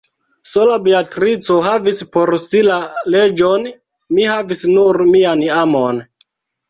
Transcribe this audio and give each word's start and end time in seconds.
Sola 0.51 0.77
Beatrico 0.85 1.57
havis 1.67 1.99
por 2.17 2.33
si 2.45 2.63
la 2.69 2.77
leĝon; 3.17 3.67
mi 4.19 4.27
havis 4.33 4.65
nur 4.75 5.03
mian 5.11 5.45
amon. 5.59 6.01